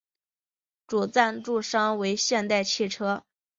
[0.87, 3.23] 主赞助商为现代汽车。